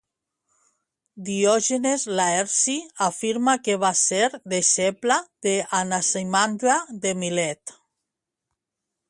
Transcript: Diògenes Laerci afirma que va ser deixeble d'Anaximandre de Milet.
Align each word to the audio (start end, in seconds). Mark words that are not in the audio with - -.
Diògenes 1.25 2.05
Laerci 2.19 2.77
afirma 3.09 3.55
que 3.67 3.77
va 3.85 3.93
ser 4.01 4.25
deixeble 4.55 5.19
d'Anaximandre 5.47 6.81
de 7.07 7.15
Milet. 7.23 7.77